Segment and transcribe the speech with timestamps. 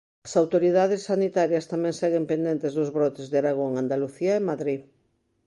[0.27, 4.81] As autoridades sanitarias tamén seguen pendentes dos brotes de Aragón, Andalucía e Madrid.